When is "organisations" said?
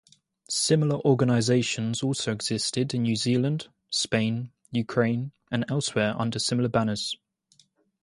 1.05-2.01